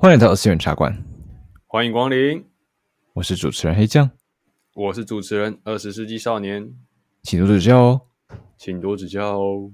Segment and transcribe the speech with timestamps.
[0.00, 0.96] 欢迎来到次元茶馆，
[1.66, 2.44] 欢迎光临。
[3.14, 4.08] 我是主持人黑酱，
[4.72, 6.72] 我是主持人二十世纪少年，
[7.24, 8.00] 请多指教哦，
[8.56, 9.72] 请多指教哦。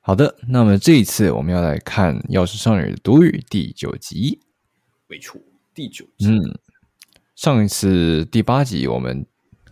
[0.00, 4.42] 好的，那么这一次我们要来看《药师少女的独语》第九集。
[5.06, 5.40] 没错，
[5.72, 6.26] 第九集。
[6.26, 6.60] 嗯，
[7.34, 9.24] 上一次第八集我们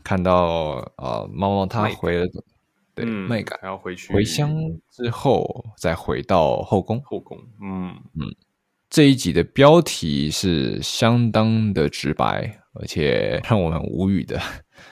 [0.03, 2.27] 看到呃，猫猫它回了，
[2.95, 4.57] 对，麦稈还要回去回乡
[4.91, 7.03] 之后再回到后宫。
[7.05, 8.35] 后宫，嗯嗯。
[8.91, 14.41] 这一集的标题是相当的直白，而且让我很无语的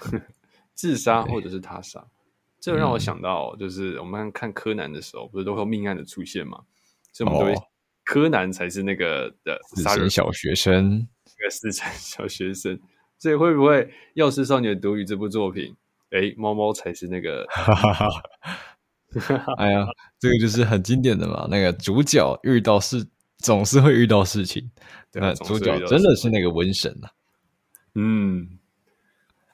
[0.73, 2.07] 自杀或者是他杀。
[2.61, 6.61] 这让我想到，就是我们看柯南的时候，不是都会有命案的出现吗？
[7.13, 7.61] 所以我们都会
[8.05, 12.79] 柯南才是那个的杀人小学生，那个死神小学生。
[13.19, 13.83] 所以会不会
[14.15, 15.75] 《药师少女的独语》这部作品，
[16.11, 17.45] 哎，猫猫才是那个？
[19.59, 19.85] 哎呀，
[20.21, 21.49] 这个就是很经典的嘛。
[21.51, 23.05] 那个主角遇到事。
[23.39, 24.71] 总是会遇到事情，
[25.11, 25.33] 对吧？
[25.35, 27.13] 主角真的是那个瘟神呐、啊。
[27.95, 28.59] 嗯，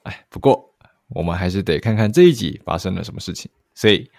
[0.03, 0.75] 哎，不过
[1.07, 3.49] 我们还是得看看这一集发生了什么事情。
[3.73, 4.09] 所以，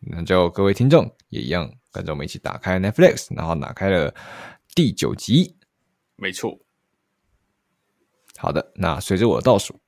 [0.00, 4.14] 那就各位听众也一样，跟着我们一起打开 Netflix，然后打开了
[4.74, 5.56] 第九集。
[6.16, 6.58] 没错。
[8.36, 9.80] 好的，那随着我的倒数，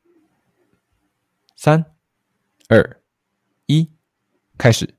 [1.54, 1.84] 三、
[2.68, 3.02] 二、
[3.66, 3.88] 一，
[4.58, 4.92] 开始。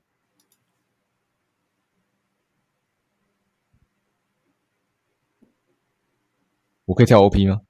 [6.92, 7.62] 我可以跳 OP 吗？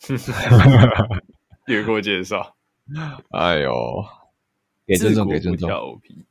[1.64, 2.56] 别给我介绍。
[3.30, 4.04] 哎呦，
[4.86, 5.66] 给尊重，给尊重。
[5.66, 6.26] 跳 OP。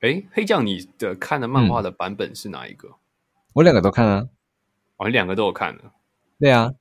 [0.00, 2.88] 哎，黑酱，你的看的漫画的版本是哪一个？
[2.88, 2.94] 嗯、
[3.52, 4.28] 我两个都看啊。
[4.96, 5.92] 哦，你两个都有看的。
[6.40, 6.74] 对啊。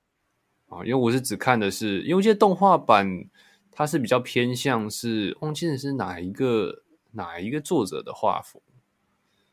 [0.69, 3.29] 啊，因为我是只看的是，因为这些动画版
[3.69, 8.59] 它是比较偏向是，忘记的是哪一个哪一个作者的画风。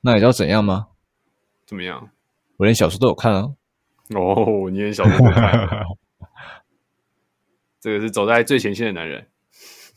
[0.06, 0.86] 那你知道怎样吗？
[1.66, 2.08] 怎么样？
[2.58, 3.42] 我连小说都有看啊！
[4.14, 5.68] 哦，你连小说都看？
[7.82, 9.26] 这个是走在最前线的男人。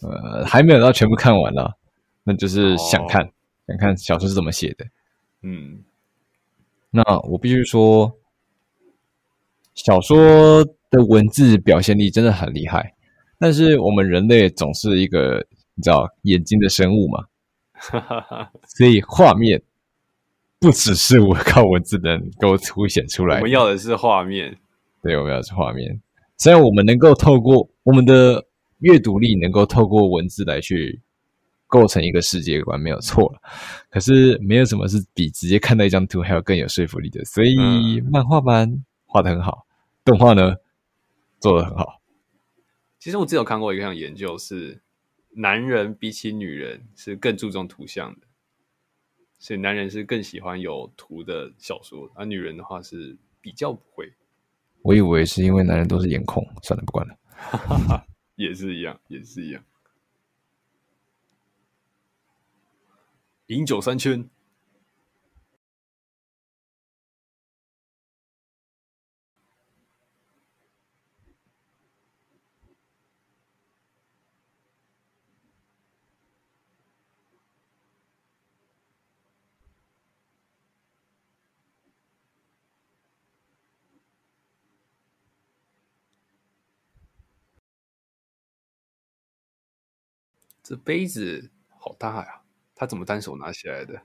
[0.02, 1.78] 呃，还没有到全部看完了，
[2.24, 3.30] 那就是想看，哦、
[3.68, 4.86] 想看小说是怎么写的。
[5.44, 5.84] 嗯，
[6.90, 8.12] 那我必须说，
[9.76, 12.96] 小说的文字表现力真的很厉害。
[13.38, 17.26] 但是我们人类总是一个你知道眼睛的生物嘛，
[18.76, 19.62] 所以画面。
[20.60, 24.58] 不只是我 靠文字能够凸显出来，我们要的是画面。
[25.02, 26.02] 对，我们要的是画面。
[26.38, 28.46] 虽然我们能够透过我们的
[28.80, 31.02] 阅读力，能够透过文字来去
[31.68, 33.34] 构成一个世界观，没有错。
[33.90, 37.24] 可是，没有什么是比直接看到一张图还要更有说服力的。
[37.26, 39.66] 所以，漫画版画的很好，
[40.04, 40.56] 动画呢
[41.40, 42.02] 做的很好。
[43.00, 44.82] 其实我之前有看过一项研究，是
[45.36, 48.28] 男人比起女人是更注重图像的。
[49.40, 54.14] 所以男人是更喜欢有图的小说，而女人的话是比较不会。
[54.82, 58.06] 我以为是因为男人都是颜控，算了，不管了。
[58.36, 59.64] 也是一样，也是一样。
[63.48, 64.30] 饮酒三圈。
[90.70, 91.50] 这杯子
[91.80, 92.44] 好大呀！
[92.76, 94.00] 他怎么单手拿起来的？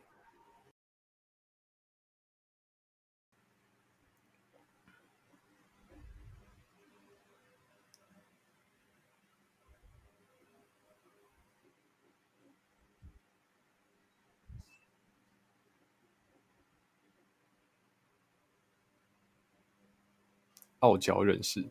[20.78, 21.70] 傲娇人士，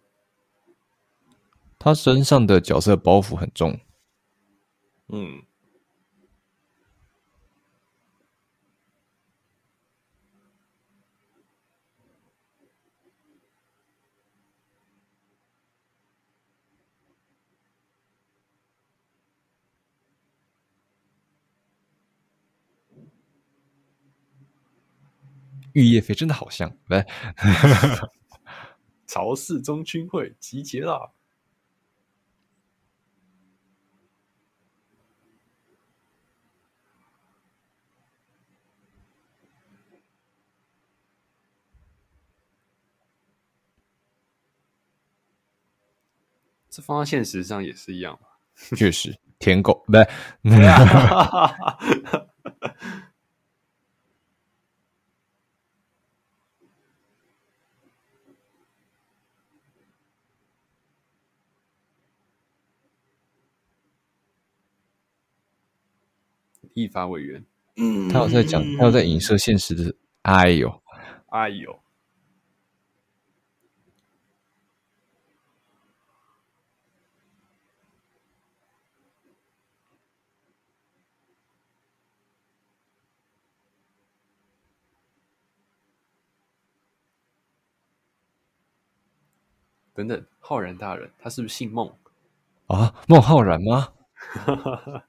[1.79, 3.79] 他身上的角色包袱很重。
[5.15, 5.43] 嗯，
[25.73, 27.05] 玉叶飞真的好香，来，
[29.05, 31.13] 曹氏中军会集结了。
[46.73, 48.27] 这放到现实上也是一样嘛。
[48.75, 50.07] 确实，舔狗不对。
[66.73, 67.45] 立法委员，
[68.11, 70.81] 他有在讲，他有在影射现实的，哎呦，
[71.27, 71.82] 哎呦，
[89.93, 91.95] 等等，浩然大人，他是不是姓孟
[92.67, 92.95] 啊？
[93.07, 93.93] 孟浩然吗？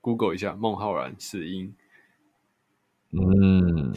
[0.00, 1.76] Google 一下孟浩然死因。
[3.10, 3.94] 嗯。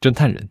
[0.00, 0.50] 侦探人。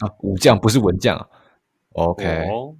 [0.00, 1.28] 啊，武将不是文将啊。
[1.94, 2.76] OK，哦，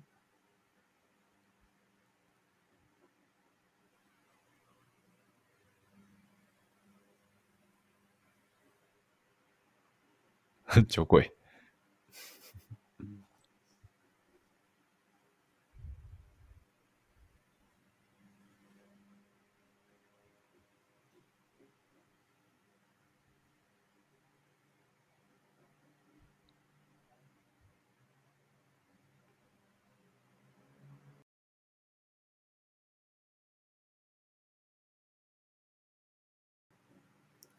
[10.88, 11.37] 酒鬼。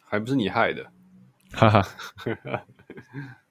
[0.10, 0.84] 还不是你害的，
[1.54, 1.82] 哈哈。
[2.44, 2.66] 哈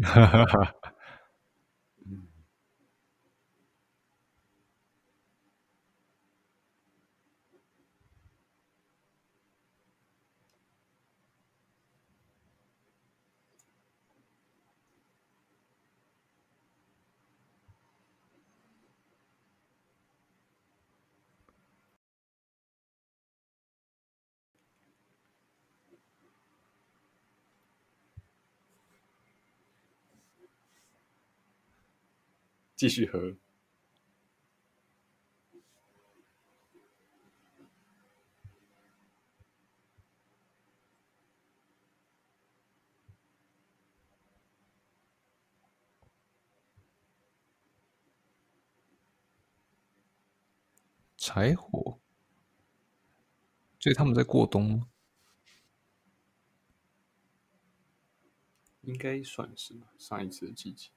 [0.00, 0.74] 哈哈，哈，
[32.82, 33.36] 继续喝。
[51.16, 52.00] 柴火，
[53.78, 54.88] 所以他们在过冬吗？
[58.80, 60.90] 应该算是吧，上一次的季节。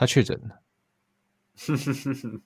[0.00, 0.62] 他确诊了。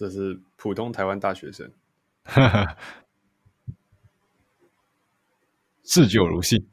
[0.00, 1.70] 这是普通台湾大学生，
[5.84, 6.66] 嗜酒如性。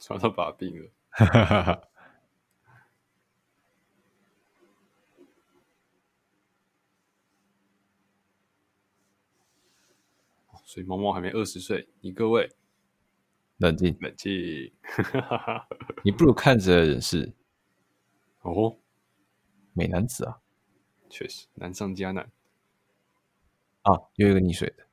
[0.00, 0.90] 传到把柄了，
[10.64, 12.50] 所以猫猫还没二十岁，你各位
[13.56, 13.96] 冷静。
[14.00, 14.30] 冷静，
[16.04, 17.32] 你不如看着人是
[18.42, 18.78] 哦，
[19.72, 20.40] 美男子啊，
[21.08, 22.30] 确实难上加难。
[23.82, 24.87] 啊，又一个溺水的。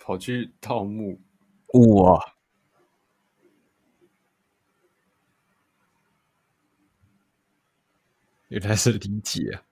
[0.00, 1.20] 跑去盗墓，
[1.74, 2.34] 哇！
[8.48, 9.62] 原来是理解啊。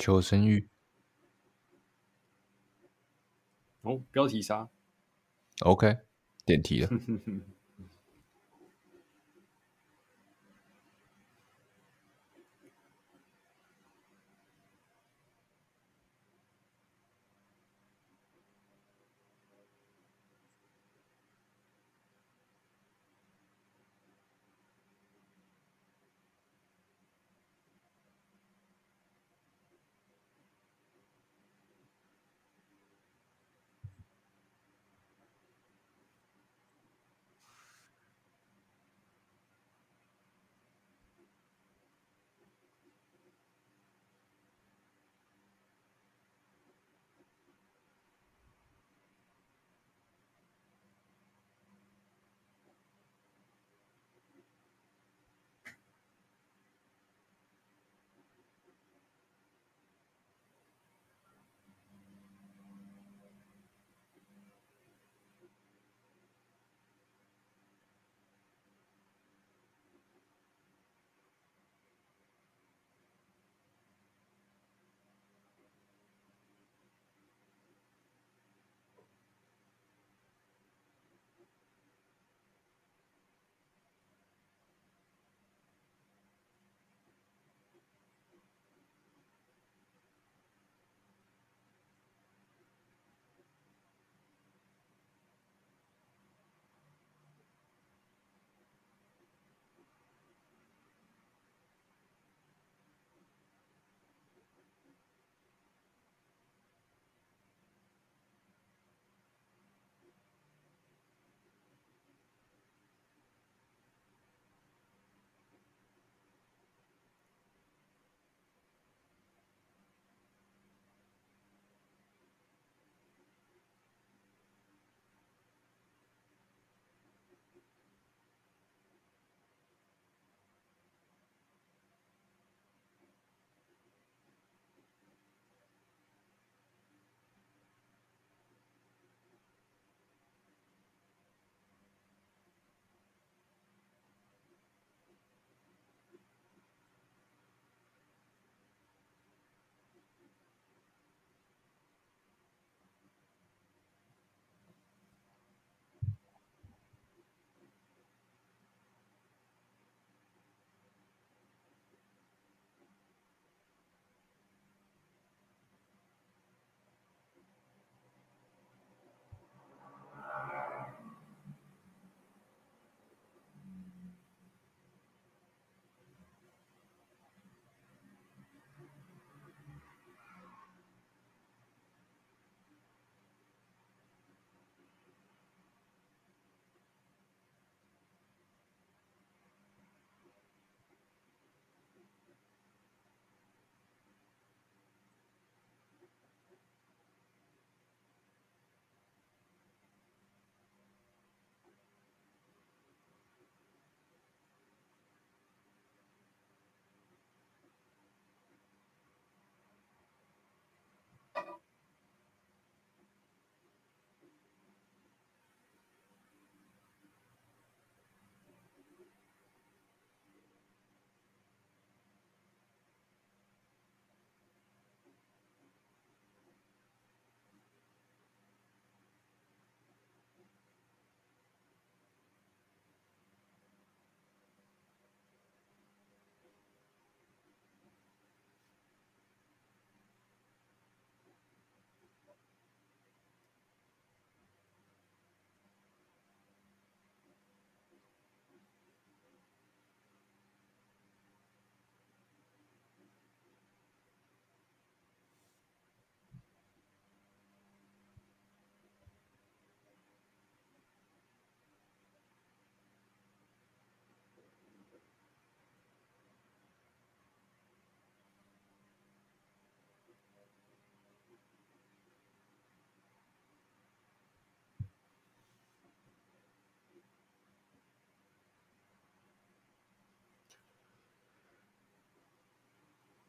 [0.00, 0.66] 求生欲。
[3.82, 4.70] 哦，标题杀。
[5.60, 5.98] OK，
[6.46, 6.88] 点题了。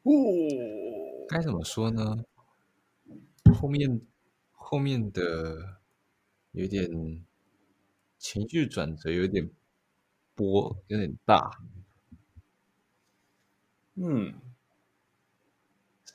[0.02, 0.12] 哦，
[1.28, 2.24] 该怎么说呢？
[3.54, 4.00] 后面
[4.52, 5.78] 后面的
[6.52, 7.24] 有点
[8.18, 9.50] 情绪转折，有点
[10.34, 11.50] 波，有点大。
[13.94, 14.34] 嗯，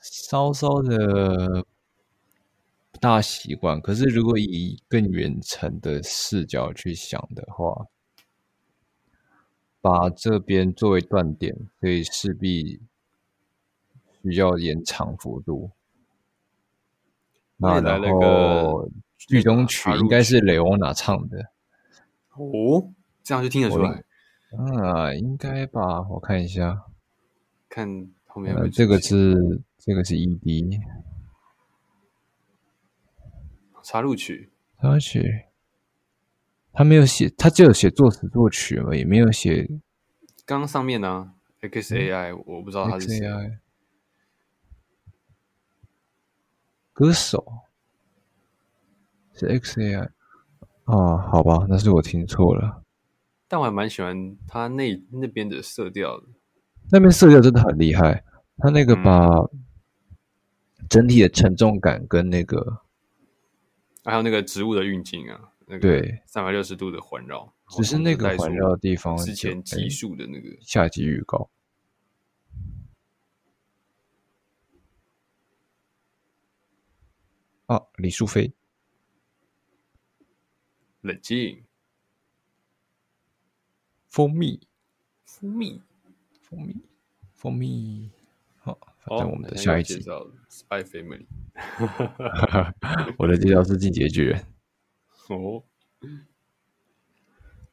[0.02, 1.64] 稍稍的
[2.90, 3.80] 不大习惯。
[3.80, 7.86] 可是如果以更远程的视角去想的话，
[9.80, 12.80] 把这边作为断点，所以势必
[14.24, 15.70] 需要延长幅度。
[17.56, 21.50] 那然后剧中曲应该是雷欧娜唱的。
[22.34, 24.04] 哦，这样就听得出来。
[24.82, 26.02] 啊，应该吧？
[26.08, 26.84] 我看一下。
[27.68, 29.34] 看后面有有、呃，这个是
[29.76, 30.80] 这个是 ED
[33.82, 34.50] 插入曲，
[34.80, 35.46] 插入曲，
[36.72, 39.68] 他没有写，他只有写作词作曲嘛，也，没有写。
[40.46, 43.20] 刚刚上面呢、啊、，XAI，、嗯、我不知道他是谁。
[43.20, 43.58] XAI
[46.98, 47.44] 歌手
[49.32, 50.10] 是 XAI
[50.82, 51.16] 啊？
[51.30, 52.82] 好吧，那是我听错了。
[53.46, 56.26] 但我还蛮喜欢他那那边的色调的。
[56.90, 58.24] 那边色调真的很厉害，
[58.56, 59.48] 他那个把
[60.90, 71.48] 整体的沉重感跟那个，嗯、还有那个植物的运镜啊，那个对三百六十度的环绕，只是那个环绕的地方之前集数的那个下集预告
[77.68, 78.52] 啊，李淑菲，
[81.02, 81.64] 冷静，
[84.08, 84.66] 蜂蜜，
[85.24, 85.82] 蜂蜜。
[86.40, 86.74] 蜂蜜，
[87.34, 88.10] 蜂蜜，
[88.60, 90.02] 好，反正我们的下一集。
[90.08, 91.26] 哦、Spy Family，
[93.18, 94.46] 我的介绍是进阶巨人。
[95.28, 95.62] 哦，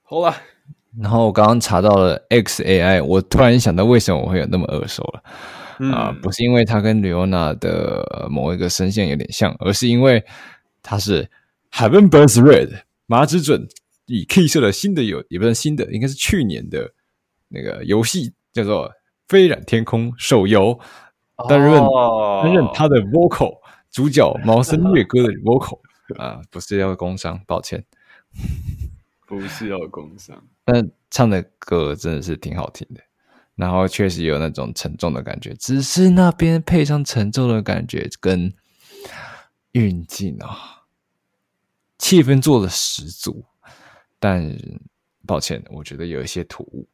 [0.04, 0.36] 好了。
[1.00, 5.24] 然后我刚刚查到了 XAI，我突然想到为什么我会有那么耳熟了。
[5.80, 10.24] 啊、不是因为他跟 Leona 的某一个声线有点像，而是因为
[10.82, 11.30] 他是
[11.72, 13.68] Heaven Burns Red 麻之准
[14.06, 16.94] 以 Key 社的新的游，也不是新的，应该是去年的
[17.50, 18.34] 那个游戏。
[18.56, 18.88] 叫做
[19.28, 20.80] 《飞染天空》手游，
[21.50, 21.74] 担任
[22.42, 23.60] 担任他的 vocal
[23.92, 25.82] 主角毛森月歌的 vocal
[26.18, 27.84] 啊，不是要工伤，抱歉，
[29.28, 33.02] 不是要工伤， 但唱的歌真的是挺好听的，
[33.56, 38.54] 然后确实有那种沉重的感觉，只是那边配上沉重的感觉跟
[39.72, 40.84] 运镜啊，
[41.98, 43.46] 气氛做的十足，
[44.20, 44.58] 但
[45.26, 46.88] 抱歉，我觉得有一些突兀。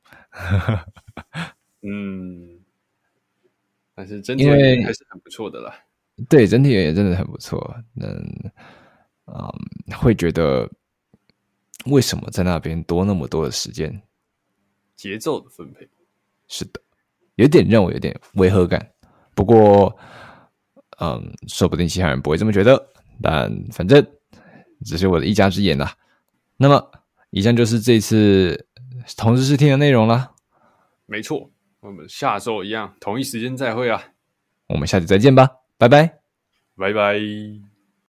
[1.82, 2.60] 嗯，
[3.96, 5.74] 但是整体还是很不错的啦。
[6.30, 7.76] 对，整体也真的很不错。
[7.96, 8.52] 嗯，
[9.26, 10.70] 嗯，会觉得
[11.86, 14.02] 为什么在那边多那么多的时间？
[14.96, 15.90] 节奏的分配
[16.52, 16.82] 是的，
[17.36, 18.86] 有点让我有点违和感。
[19.34, 19.98] 不过，
[21.00, 22.90] 嗯，说不定其他人不会这么觉得。
[23.22, 24.06] 但反正
[24.84, 25.96] 只是我的一家之言啦。
[26.58, 26.92] 那么，
[27.30, 28.68] 以上就是这次
[29.16, 30.32] 同时试听的内容啦。
[31.06, 31.50] 没错。
[31.80, 34.04] 我们下周一样，同一时间再会啊！
[34.68, 36.20] 我们下期再见吧，拜拜，
[36.78, 37.71] 拜拜。